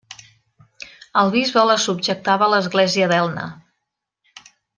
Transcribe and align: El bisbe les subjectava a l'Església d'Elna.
El 1.21 1.29
bisbe 1.35 1.65
les 1.71 1.85
subjectava 1.89 2.47
a 2.47 2.53
l'Església 2.55 3.11
d'Elna. 3.13 3.45